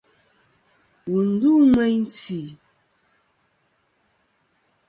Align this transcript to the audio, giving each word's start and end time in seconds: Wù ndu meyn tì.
Wù 1.09 1.15
ndu 1.29 1.51
meyn 1.73 2.01
tì. 2.17 2.39